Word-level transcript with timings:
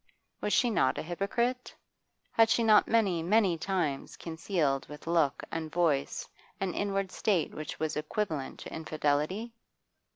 Was 0.41 0.51
she 0.51 0.71
not 0.71 0.97
a 0.97 1.03
hypocrite? 1.03 1.75
Had 2.31 2.49
she 2.49 2.63
not 2.63 2.87
many, 2.87 3.21
many 3.21 3.55
times 3.55 4.17
concealed 4.17 4.87
with 4.89 5.05
look 5.05 5.43
and 5.51 5.71
voice 5.71 6.27
an 6.59 6.73
inward 6.73 7.11
state 7.11 7.53
which 7.53 7.79
was 7.79 7.95
equivalent 7.95 8.61
to 8.61 8.73
infidelity? 8.73 9.53